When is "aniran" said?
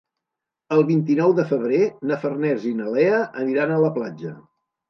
3.45-3.75